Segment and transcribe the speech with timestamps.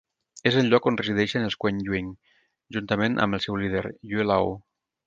[0.51, 2.09] És el lloc on resideixen els Kuen-Yuin,
[2.79, 4.53] juntament amb el seu líder, Yue-Laou.